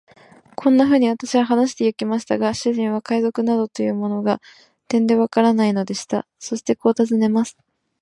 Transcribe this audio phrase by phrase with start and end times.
[0.55, 4.41] こんなふうに私は話してゆきましたが、主人は海賊などというものが、
[4.87, 6.25] てんでわからないのでした。
[6.39, 7.55] そしてこう尋ねます。